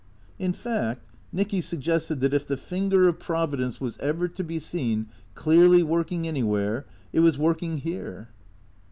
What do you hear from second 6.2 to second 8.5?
anywhere, it was working here.